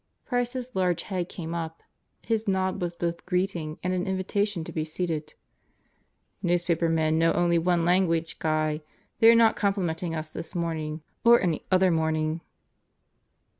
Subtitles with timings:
[0.25, 1.83] Price's large head came up;
[2.23, 5.35] his nod was both greeting and an invitation to be seated.
[6.41, 8.81] "Newspapermen know only one language, Guy.
[9.19, 12.41] They are not complimenting us this morning or any other morning."